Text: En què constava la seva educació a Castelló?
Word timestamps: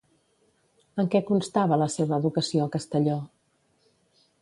En 1.03 1.11
què 1.17 1.21
constava 1.27 1.79
la 1.83 1.91
seva 1.99 2.19
educació 2.23 2.65
a 2.65 2.69
Castelló? 2.79 3.23